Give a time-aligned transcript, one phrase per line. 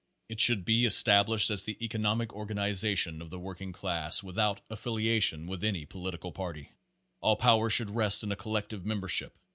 [0.29, 5.45] It should be established as the economic organiza tion of the working class, without affiliation
[5.45, 6.71] with any political party.
[7.19, 9.37] All power should rest in a collective membership.